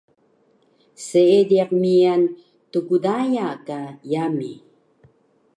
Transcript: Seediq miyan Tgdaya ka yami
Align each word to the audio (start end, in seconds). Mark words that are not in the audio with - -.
Seediq 1.05 1.69
miyan 1.81 2.23
Tgdaya 2.71 3.47
ka 3.67 3.79
yami 4.11 4.51